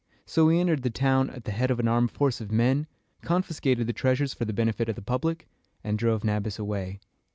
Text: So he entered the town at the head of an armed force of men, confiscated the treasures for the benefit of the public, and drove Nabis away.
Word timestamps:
So 0.25 0.49
he 0.49 0.59
entered 0.59 0.81
the 0.81 0.89
town 0.89 1.29
at 1.29 1.43
the 1.43 1.51
head 1.51 1.69
of 1.69 1.79
an 1.79 1.87
armed 1.87 2.09
force 2.09 2.41
of 2.41 2.51
men, 2.51 2.87
confiscated 3.21 3.85
the 3.85 3.93
treasures 3.93 4.33
for 4.33 4.45
the 4.45 4.51
benefit 4.51 4.89
of 4.89 4.95
the 4.95 5.01
public, 5.03 5.47
and 5.83 5.95
drove 5.95 6.23
Nabis 6.23 6.57
away. 6.57 6.99